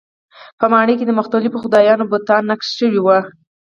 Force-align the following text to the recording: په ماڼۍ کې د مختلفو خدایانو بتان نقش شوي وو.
په 0.59 0.65
ماڼۍ 0.71 0.95
کې 0.97 1.05
د 1.07 1.11
مختلفو 1.19 1.61
خدایانو 1.63 2.09
بتان 2.13 2.41
نقش 2.51 2.67
شوي 2.79 2.99
وو. 3.01 3.19